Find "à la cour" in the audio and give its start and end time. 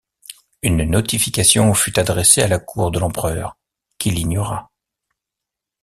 2.41-2.89